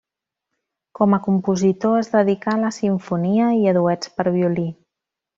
[0.99, 4.65] Com a compositor es dedicà a la simfonia, i a duets per a violí.